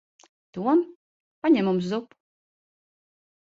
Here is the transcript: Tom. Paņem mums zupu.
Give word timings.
Tom. 0.57 0.81
Paņem 1.45 1.69
mums 1.71 1.93
zupu. 1.93 2.21